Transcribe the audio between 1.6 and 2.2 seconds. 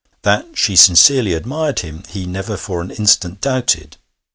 him